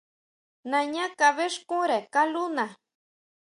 [0.71, 2.65] Nañá kabʼéxkunre kalúna.